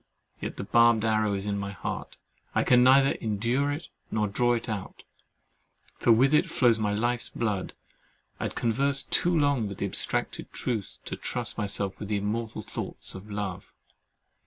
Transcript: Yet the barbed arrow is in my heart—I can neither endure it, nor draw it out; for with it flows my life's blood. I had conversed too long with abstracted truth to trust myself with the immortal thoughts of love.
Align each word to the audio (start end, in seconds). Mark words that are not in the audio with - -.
Yet 0.39 0.57
the 0.57 0.63
barbed 0.63 1.05
arrow 1.05 1.35
is 1.35 1.45
in 1.45 1.59
my 1.59 1.69
heart—I 1.73 2.63
can 2.63 2.81
neither 2.83 3.11
endure 3.21 3.71
it, 3.71 3.87
nor 4.09 4.27
draw 4.27 4.53
it 4.55 4.67
out; 4.67 5.03
for 5.99 6.11
with 6.11 6.33
it 6.33 6.47
flows 6.49 6.79
my 6.79 6.91
life's 6.91 7.29
blood. 7.29 7.73
I 8.39 8.45
had 8.45 8.55
conversed 8.55 9.11
too 9.11 9.37
long 9.37 9.67
with 9.69 9.79
abstracted 9.79 10.51
truth 10.51 10.97
to 11.05 11.15
trust 11.15 11.55
myself 11.59 11.99
with 11.99 12.09
the 12.09 12.17
immortal 12.17 12.63
thoughts 12.63 13.13
of 13.13 13.29
love. 13.29 13.73